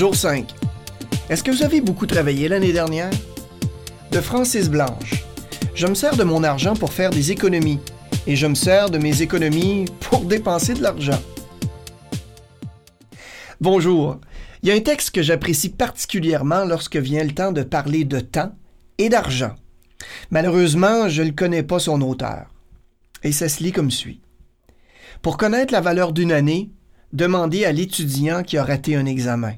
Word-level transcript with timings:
Jour 0.00 0.16
5. 0.16 0.48
Est-ce 1.28 1.44
que 1.44 1.50
vous 1.50 1.62
avez 1.62 1.82
beaucoup 1.82 2.06
travaillé 2.06 2.48
l'année 2.48 2.72
dernière? 2.72 3.10
De 4.10 4.22
Francis 4.22 4.70
Blanche. 4.70 5.26
Je 5.74 5.86
me 5.86 5.92
sers 5.92 6.16
de 6.16 6.24
mon 6.24 6.42
argent 6.42 6.72
pour 6.74 6.94
faire 6.94 7.10
des 7.10 7.32
économies 7.32 7.80
et 8.26 8.34
je 8.34 8.46
me 8.46 8.54
sers 8.54 8.88
de 8.88 8.96
mes 8.96 9.20
économies 9.20 9.84
pour 10.00 10.20
dépenser 10.20 10.72
de 10.72 10.82
l'argent. 10.82 11.20
Bonjour. 13.60 14.18
Il 14.62 14.70
y 14.70 14.72
a 14.72 14.74
un 14.74 14.80
texte 14.80 15.10
que 15.10 15.20
j'apprécie 15.20 15.68
particulièrement 15.68 16.64
lorsque 16.64 16.96
vient 16.96 17.22
le 17.22 17.34
temps 17.34 17.52
de 17.52 17.62
parler 17.62 18.04
de 18.04 18.20
temps 18.20 18.54
et 18.96 19.10
d'argent. 19.10 19.54
Malheureusement, 20.30 21.10
je 21.10 21.20
ne 21.20 21.32
connais 21.32 21.62
pas 21.62 21.78
son 21.78 22.00
auteur. 22.00 22.46
Et 23.22 23.32
ça 23.32 23.50
se 23.50 23.62
lit 23.62 23.72
comme 23.72 23.90
suit. 23.90 24.22
Pour 25.20 25.36
connaître 25.36 25.74
la 25.74 25.82
valeur 25.82 26.14
d'une 26.14 26.32
année, 26.32 26.70
demandez 27.12 27.66
à 27.66 27.72
l'étudiant 27.72 28.42
qui 28.42 28.56
a 28.56 28.64
raté 28.64 28.96
un 28.96 29.04
examen. 29.04 29.56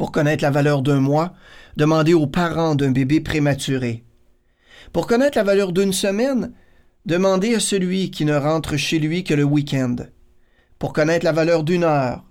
Pour 0.00 0.12
connaître 0.12 0.42
la 0.42 0.50
valeur 0.50 0.80
d'un 0.80 0.98
mois, 0.98 1.34
demandez 1.76 2.14
aux 2.14 2.26
parents 2.26 2.74
d'un 2.74 2.90
bébé 2.90 3.20
prématuré. 3.20 4.02
Pour 4.94 5.06
connaître 5.06 5.36
la 5.36 5.44
valeur 5.44 5.72
d'une 5.72 5.92
semaine, 5.92 6.54
demandez 7.04 7.54
à 7.54 7.60
celui 7.60 8.10
qui 8.10 8.24
ne 8.24 8.34
rentre 8.34 8.78
chez 8.78 8.98
lui 8.98 9.24
que 9.24 9.34
le 9.34 9.44
week-end. 9.44 9.96
Pour 10.78 10.94
connaître 10.94 11.26
la 11.26 11.32
valeur 11.32 11.64
d'une 11.64 11.84
heure, 11.84 12.24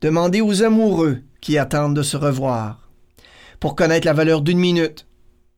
demandez 0.00 0.40
aux 0.40 0.64
amoureux 0.64 1.20
qui 1.40 1.58
attendent 1.58 1.94
de 1.94 2.02
se 2.02 2.16
revoir. 2.16 2.90
Pour 3.60 3.76
connaître 3.76 4.08
la 4.08 4.12
valeur 4.12 4.42
d'une 4.42 4.58
minute, 4.58 5.06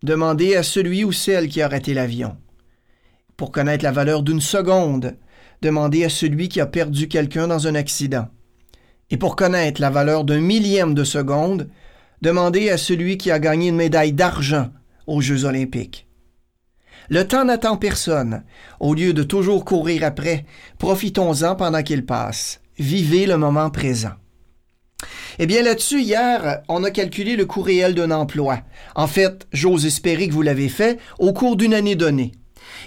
demandez 0.03 0.55
à 0.55 0.63
celui 0.63 1.03
ou 1.03 1.13
celle 1.13 1.49
qui 1.49 1.63
a 1.63 1.69
raté 1.69 1.95
l'avion. 1.95 2.37
Pour 3.39 3.53
connaître 3.53 3.85
la 3.85 3.93
valeur 3.93 4.23
d'une 4.23 4.43
seconde, 4.43 5.17
demandez 5.63 6.05
à 6.05 6.11
celui 6.11 6.51
qui 6.51 6.61
a 6.61 6.67
perdu 6.67 7.09
quelqu'un 7.09 7.49
dans 7.49 7.67
un 7.67 7.75
accident. 7.75 8.29
Et 9.11 9.17
pour 9.17 9.37
connaître 9.37 9.81
la 9.81 9.91
valeur 9.91 10.25
d'un 10.25 10.41
millième 10.41 10.95
de 10.95 11.05
seconde, 11.05 11.69
demandez 12.21 12.71
à 12.71 12.77
celui 12.77 13.17
qui 13.17 13.31
a 13.31 13.39
gagné 13.39 13.69
une 13.69 13.77
médaille 13.77 14.13
d'argent 14.13 14.69
aux 15.07 15.21
Jeux 15.21 15.45
olympiques. 15.45 16.07
Le 17.09 17.27
temps 17.27 17.45
n'attend 17.47 17.79
personne. 17.79 18.45
Au 18.81 18.93
lieu 18.93 19.15
de 19.15 19.23
toujours 19.23 19.65
courir 19.65 20.05
après, 20.05 20.45
profitons-en 20.79 21.57
pendant 21.57 21.83
qu'il 21.83 22.05
passe. 22.05 22.61
Vivez 22.79 23.25
le 23.25 23.39
moment 23.39 23.71
présent. 23.71 24.13
Eh 25.39 25.47
bien 25.47 25.63
là-dessus, 25.63 26.03
hier, 26.03 26.63
on 26.69 26.85
a 26.85 26.91
calculé 26.91 27.37
le 27.37 27.47
coût 27.47 27.63
réel 27.63 27.95
d'un 27.95 28.11
emploi. 28.11 28.61
En 28.95 29.07
fait, 29.07 29.47
j'ose 29.53 29.87
espérer 29.87 30.29
que 30.29 30.35
vous 30.35 30.43
l'avez 30.43 30.69
fait 30.69 30.99
au 31.19 31.33
cours 31.33 31.57
d'une 31.57 31.75
année 31.75 31.95
donnée 31.95 32.33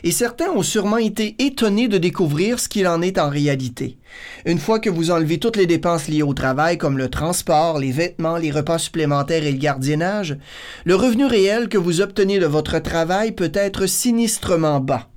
et 0.03 0.11
certains 0.11 0.49
ont 0.51 0.63
sûrement 0.63 0.97
été 0.97 1.35
étonnés 1.39 1.87
de 1.87 1.97
découvrir 1.97 2.59
ce 2.59 2.69
qu'il 2.69 2.87
en 2.87 3.01
est 3.01 3.19
en 3.19 3.29
réalité. 3.29 3.97
Une 4.45 4.59
fois 4.59 4.79
que 4.79 4.89
vous 4.89 5.11
enlevez 5.11 5.37
toutes 5.37 5.57
les 5.57 5.67
dépenses 5.67 6.07
liées 6.07 6.23
au 6.23 6.33
travail, 6.33 6.77
comme 6.77 6.97
le 6.97 7.09
transport, 7.09 7.79
les 7.79 7.91
vêtements, 7.91 8.37
les 8.37 8.51
repas 8.51 8.77
supplémentaires 8.77 9.43
et 9.43 9.51
le 9.51 9.57
gardiennage, 9.57 10.37
le 10.85 10.95
revenu 10.95 11.25
réel 11.25 11.69
que 11.69 11.77
vous 11.77 12.01
obtenez 12.01 12.39
de 12.39 12.45
votre 12.45 12.79
travail 12.79 13.31
peut 13.33 13.51
être 13.53 13.85
sinistrement 13.85 14.79
bas. 14.79 15.09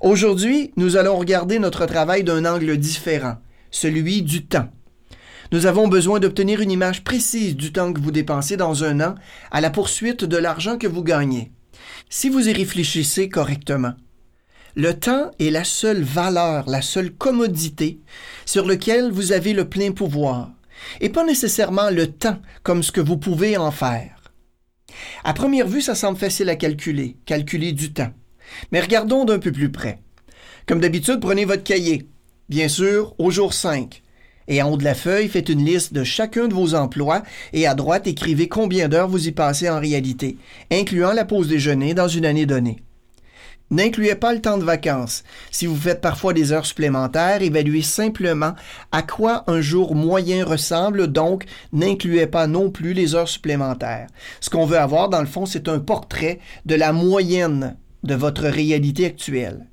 Aujourd'hui, 0.00 0.72
nous 0.76 0.96
allons 0.96 1.16
regarder 1.16 1.58
notre 1.58 1.86
travail 1.86 2.24
d'un 2.24 2.44
angle 2.44 2.76
différent, 2.76 3.36
celui 3.70 4.22
du 4.22 4.46
temps. 4.46 4.68
Nous 5.52 5.66
avons 5.66 5.88
besoin 5.88 6.20
d'obtenir 6.20 6.60
une 6.60 6.70
image 6.70 7.04
précise 7.04 7.56
du 7.56 7.72
temps 7.72 7.92
que 7.92 8.00
vous 8.00 8.10
dépensez 8.10 8.56
dans 8.56 8.84
un 8.84 9.00
an 9.00 9.14
à 9.50 9.60
la 9.60 9.70
poursuite 9.70 10.24
de 10.24 10.36
l'argent 10.36 10.78
que 10.78 10.86
vous 10.86 11.04
gagnez. 11.04 11.52
Si 12.08 12.28
vous 12.28 12.48
y 12.48 12.52
réfléchissez 12.52 13.28
correctement, 13.28 13.94
le 14.76 14.92
temps 14.92 15.30
est 15.38 15.50
la 15.50 15.64
seule 15.64 16.02
valeur, 16.02 16.68
la 16.68 16.82
seule 16.82 17.12
commodité 17.12 18.00
sur 18.44 18.66
lequel 18.66 19.10
vous 19.10 19.32
avez 19.32 19.52
le 19.52 19.68
plein 19.68 19.92
pouvoir, 19.92 20.50
et 21.00 21.08
pas 21.08 21.24
nécessairement 21.24 21.90
le 21.90 22.08
temps 22.08 22.40
comme 22.62 22.82
ce 22.82 22.92
que 22.92 23.00
vous 23.00 23.16
pouvez 23.16 23.56
en 23.56 23.70
faire. 23.70 24.32
À 25.24 25.32
première 25.32 25.66
vue, 25.66 25.80
ça 25.80 25.94
semble 25.94 26.18
facile 26.18 26.48
à 26.48 26.56
calculer, 26.56 27.16
calculer 27.26 27.72
du 27.72 27.92
temps. 27.92 28.12
Mais 28.72 28.80
regardons 28.80 29.24
d'un 29.24 29.38
peu 29.38 29.52
plus 29.52 29.70
près. 29.70 30.00
Comme 30.66 30.80
d'habitude, 30.80 31.20
prenez 31.20 31.44
votre 31.44 31.64
cahier. 31.64 32.08
Bien 32.48 32.68
sûr, 32.68 33.14
au 33.18 33.30
jour 33.30 33.54
5. 33.54 34.02
Et 34.48 34.62
en 34.62 34.70
haut 34.70 34.76
de 34.76 34.84
la 34.84 34.94
feuille, 34.94 35.28
faites 35.28 35.48
une 35.48 35.64
liste 35.64 35.94
de 35.94 36.04
chacun 36.04 36.48
de 36.48 36.54
vos 36.54 36.74
emplois 36.74 37.22
et 37.52 37.66
à 37.66 37.74
droite, 37.74 38.06
écrivez 38.06 38.48
combien 38.48 38.88
d'heures 38.88 39.08
vous 39.08 39.28
y 39.28 39.32
passez 39.32 39.68
en 39.70 39.80
réalité, 39.80 40.36
incluant 40.70 41.12
la 41.12 41.24
pause 41.24 41.48
déjeuner 41.48 41.94
dans 41.94 42.08
une 42.08 42.26
année 42.26 42.46
donnée. 42.46 42.82
N'incluez 43.70 44.14
pas 44.14 44.34
le 44.34 44.42
temps 44.42 44.58
de 44.58 44.64
vacances. 44.64 45.24
Si 45.50 45.64
vous 45.66 45.76
faites 45.76 46.02
parfois 46.02 46.34
des 46.34 46.52
heures 46.52 46.66
supplémentaires, 46.66 47.42
évaluez 47.42 47.80
simplement 47.80 48.52
à 48.92 49.02
quoi 49.02 49.42
un 49.46 49.62
jour 49.62 49.94
moyen 49.94 50.44
ressemble, 50.44 51.10
donc 51.10 51.44
n'incluez 51.72 52.26
pas 52.26 52.46
non 52.46 52.70
plus 52.70 52.92
les 52.92 53.14
heures 53.14 53.28
supplémentaires. 53.28 54.08
Ce 54.40 54.50
qu'on 54.50 54.66
veut 54.66 54.78
avoir, 54.78 55.08
dans 55.08 55.20
le 55.20 55.26
fond, 55.26 55.46
c'est 55.46 55.68
un 55.68 55.78
portrait 55.78 56.40
de 56.66 56.74
la 56.74 56.92
moyenne 56.92 57.76
de 58.02 58.14
votre 58.14 58.44
réalité 58.44 59.06
actuelle. 59.06 59.66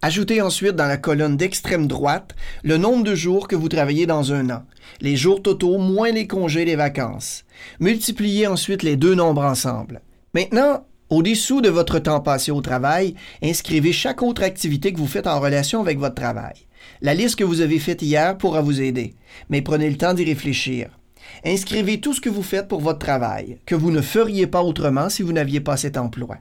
Ajoutez 0.00 0.40
ensuite 0.40 0.76
dans 0.76 0.86
la 0.86 0.96
colonne 0.96 1.36
d'extrême 1.36 1.88
droite 1.88 2.36
le 2.62 2.76
nombre 2.76 3.02
de 3.02 3.16
jours 3.16 3.48
que 3.48 3.56
vous 3.56 3.68
travaillez 3.68 4.06
dans 4.06 4.32
un 4.32 4.48
an, 4.48 4.62
les 5.00 5.16
jours 5.16 5.42
totaux 5.42 5.76
moins 5.78 6.12
les 6.12 6.28
congés 6.28 6.62
et 6.62 6.66
les 6.66 6.76
vacances. 6.76 7.44
Multipliez 7.80 8.46
ensuite 8.46 8.84
les 8.84 8.94
deux 8.94 9.16
nombres 9.16 9.42
ensemble. 9.42 10.00
Maintenant, 10.34 10.86
au-dessous 11.10 11.60
de 11.60 11.68
votre 11.68 11.98
temps 11.98 12.20
passé 12.20 12.52
au 12.52 12.60
travail, 12.60 13.16
inscrivez 13.42 13.92
chaque 13.92 14.22
autre 14.22 14.44
activité 14.44 14.92
que 14.92 14.98
vous 14.98 15.08
faites 15.08 15.26
en 15.26 15.40
relation 15.40 15.80
avec 15.80 15.98
votre 15.98 16.14
travail. 16.14 16.54
La 17.02 17.14
liste 17.14 17.34
que 17.34 17.44
vous 17.44 17.60
avez 17.60 17.80
faite 17.80 18.02
hier 18.02 18.38
pourra 18.38 18.60
vous 18.60 18.80
aider, 18.80 19.16
mais 19.48 19.62
prenez 19.62 19.90
le 19.90 19.96
temps 19.96 20.14
d'y 20.14 20.24
réfléchir. 20.24 20.90
Inscrivez 21.44 22.00
tout 22.00 22.14
ce 22.14 22.20
que 22.20 22.30
vous 22.30 22.44
faites 22.44 22.68
pour 22.68 22.80
votre 22.80 23.00
travail, 23.00 23.58
que 23.66 23.74
vous 23.74 23.90
ne 23.90 24.00
feriez 24.00 24.46
pas 24.46 24.62
autrement 24.62 25.08
si 25.08 25.22
vous 25.22 25.32
n'aviez 25.32 25.60
pas 25.60 25.76
cet 25.76 25.96
emploi. 25.96 26.38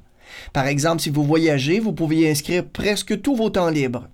Par 0.53 0.67
exemple, 0.67 1.01
si 1.01 1.09
vous 1.09 1.23
voyagez, 1.23 1.79
vous 1.79 1.93
pouvez 1.93 2.29
inscrire 2.29 2.65
presque 2.65 3.21
tous 3.21 3.35
vos 3.35 3.49
temps 3.49 3.69
libres. 3.69 4.07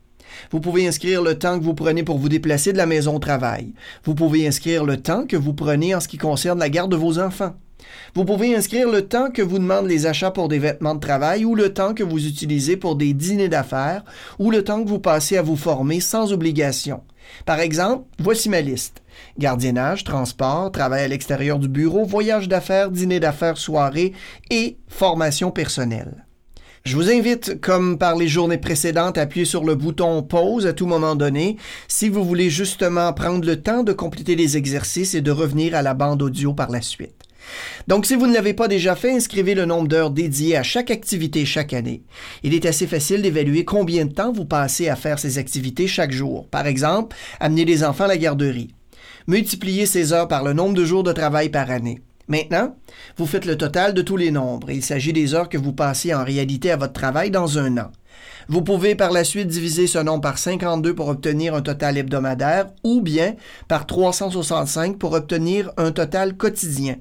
Vous 0.51 0.59
pouvez 0.59 0.87
inscrire 0.87 1.21
le 1.21 1.37
temps 1.37 1.59
que 1.59 1.63
vous 1.63 1.73
prenez 1.73 2.03
pour 2.03 2.17
vous 2.17 2.29
déplacer 2.29 2.73
de 2.73 2.77
la 2.77 2.85
maison 2.85 3.15
au 3.15 3.19
travail. 3.19 3.73
Vous 4.03 4.15
pouvez 4.15 4.47
inscrire 4.47 4.83
le 4.83 4.97
temps 4.97 5.25
que 5.25 5.37
vous 5.37 5.53
prenez 5.53 5.93
en 5.95 5.99
ce 5.99 6.07
qui 6.07 6.17
concerne 6.17 6.59
la 6.59 6.69
garde 6.69 6.91
de 6.91 6.97
vos 6.97 7.19
enfants. 7.19 7.53
Vous 8.15 8.25
pouvez 8.25 8.55
inscrire 8.55 8.89
le 8.89 9.07
temps 9.07 9.31
que 9.31 9.41
vous 9.41 9.59
demandent 9.59 9.87
les 9.87 10.05
achats 10.05 10.31
pour 10.31 10.47
des 10.47 10.59
vêtements 10.59 10.95
de 10.95 10.99
travail 10.99 11.45
ou 11.45 11.55
le 11.55 11.73
temps 11.73 11.93
que 11.93 12.03
vous 12.03 12.27
utilisez 12.27 12.77
pour 12.77 12.95
des 12.95 13.13
dîners 13.13 13.49
d'affaires 13.49 14.03
ou 14.39 14.51
le 14.51 14.63
temps 14.63 14.83
que 14.83 14.89
vous 14.89 14.99
passez 14.99 15.37
à 15.37 15.41
vous 15.41 15.57
former 15.57 15.99
sans 15.99 16.33
obligation. 16.33 17.01
Par 17.45 17.59
exemple, 17.59 18.05
voici 18.19 18.49
ma 18.49 18.61
liste. 18.61 19.01
Gardiennage, 19.37 20.03
transport, 20.03 20.71
travail 20.71 21.03
à 21.03 21.07
l'extérieur 21.07 21.59
du 21.59 21.67
bureau, 21.67 22.05
voyage 22.05 22.47
d'affaires, 22.47 22.91
dîner 22.91 23.19
d'affaires, 23.19 23.57
soirée 23.57 24.13
et 24.49 24.77
formation 24.87 25.51
personnelle. 25.51 26.25
Je 26.85 26.97
vous 26.97 27.09
invite, 27.09 27.61
comme 27.61 27.97
par 27.97 28.17
les 28.17 28.27
journées 28.27 28.57
précédentes, 28.57 29.17
à 29.17 29.21
appuyer 29.21 29.45
sur 29.45 29.63
le 29.63 29.75
bouton 29.75 30.21
pause 30.21 30.67
à 30.67 30.73
tout 30.73 30.85
moment 30.85 31.15
donné 31.15 31.55
si 31.87 32.09
vous 32.09 32.25
voulez 32.25 32.49
justement 32.49 33.13
prendre 33.13 33.45
le 33.45 33.61
temps 33.61 33.83
de 33.83 33.93
compléter 33.93 34.35
les 34.35 34.57
exercices 34.57 35.15
et 35.15 35.21
de 35.21 35.31
revenir 35.31 35.75
à 35.75 35.81
la 35.81 35.93
bande 35.93 36.21
audio 36.21 36.53
par 36.53 36.69
la 36.69 36.81
suite. 36.81 37.22
Donc, 37.87 38.05
si 38.05 38.15
vous 38.15 38.27
ne 38.27 38.33
l'avez 38.33 38.53
pas 38.53 38.67
déjà 38.67 38.95
fait, 38.95 39.11
inscrivez 39.11 39.55
le 39.55 39.65
nombre 39.65 39.87
d'heures 39.87 40.11
dédiées 40.11 40.57
à 40.57 40.63
chaque 40.63 40.91
activité 40.91 41.45
chaque 41.45 41.73
année. 41.73 42.03
Il 42.43 42.53
est 42.53 42.65
assez 42.65 42.87
facile 42.87 43.21
d'évaluer 43.21 43.65
combien 43.65 44.05
de 44.05 44.13
temps 44.13 44.31
vous 44.31 44.45
passez 44.45 44.89
à 44.89 44.95
faire 44.95 45.19
ces 45.19 45.37
activités 45.37 45.87
chaque 45.87 46.11
jour. 46.11 46.47
Par 46.47 46.67
exemple, 46.67 47.15
amener 47.39 47.65
les 47.65 47.83
enfants 47.83 48.05
à 48.05 48.07
la 48.07 48.17
garderie. 48.17 48.73
Multipliez 49.27 49.85
ces 49.85 50.13
heures 50.13 50.27
par 50.27 50.43
le 50.43 50.53
nombre 50.53 50.75
de 50.75 50.85
jours 50.85 51.03
de 51.03 51.11
travail 51.11 51.49
par 51.49 51.71
année. 51.71 52.01
Maintenant, 52.27 52.75
vous 53.17 53.25
faites 53.25 53.45
le 53.45 53.57
total 53.57 53.93
de 53.93 54.01
tous 54.01 54.17
les 54.17 54.31
nombres. 54.31 54.71
Il 54.71 54.83
s'agit 54.83 55.13
des 55.13 55.33
heures 55.33 55.49
que 55.49 55.57
vous 55.57 55.73
passez 55.73 56.13
en 56.13 56.23
réalité 56.23 56.71
à 56.71 56.77
votre 56.77 56.93
travail 56.93 57.31
dans 57.31 57.59
un 57.59 57.77
an. 57.77 57.91
Vous 58.49 58.61
pouvez 58.61 58.95
par 58.95 59.11
la 59.11 59.23
suite 59.23 59.47
diviser 59.47 59.87
ce 59.87 59.99
nombre 59.99 60.21
par 60.21 60.37
52 60.37 60.93
pour 60.93 61.07
obtenir 61.07 61.55
un 61.55 61.61
total 61.61 61.97
hebdomadaire 61.97 62.67
ou 62.83 63.01
bien 63.01 63.35
par 63.67 63.85
365 63.85 64.97
pour 64.97 65.13
obtenir 65.13 65.71
un 65.77 65.91
total 65.91 66.35
quotidien. 66.35 66.97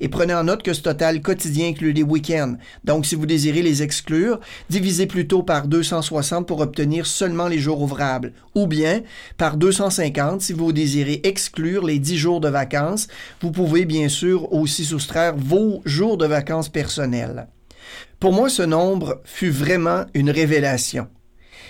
Et 0.00 0.08
prenez 0.08 0.34
en 0.34 0.44
note 0.44 0.62
que 0.62 0.72
ce 0.72 0.82
total 0.82 1.20
quotidien 1.20 1.68
inclut 1.68 1.92
les 1.92 2.02
week-ends. 2.02 2.56
Donc 2.84 3.06
si 3.06 3.14
vous 3.14 3.26
désirez 3.26 3.62
les 3.62 3.82
exclure, 3.82 4.40
divisez 4.70 5.06
plutôt 5.06 5.42
par 5.42 5.66
260 5.66 6.46
pour 6.46 6.60
obtenir 6.60 7.06
seulement 7.06 7.48
les 7.48 7.58
jours 7.58 7.82
ouvrables 7.82 8.32
ou 8.54 8.66
bien 8.66 9.02
par 9.36 9.56
250 9.56 10.40
si 10.40 10.52
vous 10.52 10.72
désirez 10.72 11.20
exclure 11.24 11.84
les 11.84 11.98
10 11.98 12.16
jours 12.16 12.40
de 12.40 12.48
vacances. 12.48 13.08
Vous 13.40 13.50
pouvez 13.50 13.84
bien 13.84 14.08
sûr 14.08 14.52
aussi 14.52 14.84
soustraire 14.84 15.34
vos 15.36 15.82
jours 15.84 16.16
de 16.16 16.26
vacances 16.26 16.68
personnels. 16.68 17.48
Pour 18.20 18.32
moi, 18.32 18.48
ce 18.48 18.62
nombre 18.62 19.20
fut 19.24 19.50
vraiment 19.50 20.06
une 20.14 20.30
révélation. 20.30 21.08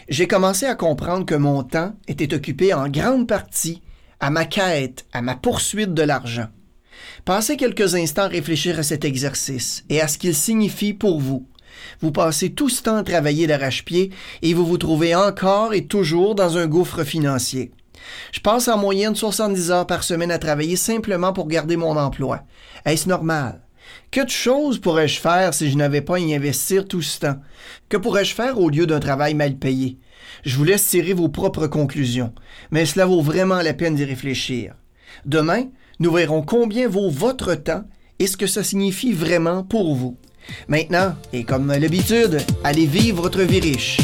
J'ai 0.08 0.28
commencé 0.28 0.66
à 0.66 0.76
comprendre 0.76 1.26
que 1.26 1.34
mon 1.34 1.64
temps 1.64 1.94
était 2.06 2.34
occupé 2.34 2.72
en 2.72 2.88
grande 2.88 3.26
partie 3.26 3.82
à 4.20 4.30
ma 4.30 4.44
quête, 4.44 5.06
à 5.12 5.22
ma 5.22 5.34
poursuite 5.34 5.92
de 5.92 6.02
l'argent. 6.02 6.46
Passez 7.24 7.56
quelques 7.56 7.96
instants 7.96 8.22
à 8.22 8.28
réfléchir 8.28 8.78
à 8.78 8.84
cet 8.84 9.04
exercice 9.04 9.84
et 9.90 10.00
à 10.00 10.08
ce 10.08 10.18
qu'il 10.18 10.34
signifie 10.34 10.94
pour 10.94 11.20
vous. 11.20 11.48
Vous 12.00 12.12
passez 12.12 12.52
tout 12.52 12.68
ce 12.68 12.82
temps 12.82 12.96
à 12.96 13.02
travailler 13.02 13.46
d'arrache-pied 13.46 14.10
et 14.42 14.54
vous 14.54 14.64
vous 14.64 14.78
trouvez 14.78 15.14
encore 15.14 15.74
et 15.74 15.86
toujours 15.86 16.36
dans 16.36 16.56
un 16.56 16.66
gouffre 16.66 17.04
financier. 17.04 17.72
Je 18.32 18.40
passe 18.40 18.68
en 18.68 18.78
moyenne 18.78 19.16
70 19.16 19.70
heures 19.72 19.86
par 19.86 20.04
semaine 20.04 20.30
à 20.30 20.38
travailler 20.38 20.76
simplement 20.76 21.32
pour 21.32 21.48
garder 21.48 21.76
mon 21.76 21.96
emploi. 21.96 22.42
Est-ce 22.84 23.08
normal? 23.08 23.65
Que 24.10 24.24
de 24.24 24.30
choses 24.30 24.78
pourrais-je 24.78 25.20
faire 25.20 25.54
si 25.54 25.70
je 25.70 25.76
n'avais 25.76 26.00
pas 26.00 26.16
à 26.16 26.18
y 26.18 26.34
investir 26.34 26.86
tout 26.86 27.02
ce 27.02 27.20
temps? 27.20 27.36
Que 27.88 27.96
pourrais-je 27.96 28.34
faire 28.34 28.60
au 28.60 28.70
lieu 28.70 28.86
d'un 28.86 29.00
travail 29.00 29.34
mal 29.34 29.56
payé? 29.56 29.98
Je 30.44 30.56
vous 30.56 30.64
laisse 30.64 30.88
tirer 30.88 31.12
vos 31.12 31.28
propres 31.28 31.66
conclusions, 31.66 32.32
mais 32.70 32.86
cela 32.86 33.06
vaut 33.06 33.22
vraiment 33.22 33.62
la 33.62 33.74
peine 33.74 33.94
d'y 33.94 34.04
réfléchir. 34.04 34.74
Demain, 35.24 35.64
nous 35.98 36.12
verrons 36.12 36.42
combien 36.42 36.88
vaut 36.88 37.10
votre 37.10 37.54
temps 37.54 37.84
et 38.18 38.26
ce 38.26 38.36
que 38.36 38.46
ça 38.46 38.62
signifie 38.62 39.12
vraiment 39.12 39.62
pour 39.62 39.94
vous. 39.94 40.16
Maintenant, 40.68 41.14
et 41.32 41.44
comme 41.44 41.66
d'habitude, 41.66 42.38
allez 42.64 42.86
vivre 42.86 43.22
votre 43.22 43.42
vie 43.42 43.60
riche. 43.60 43.98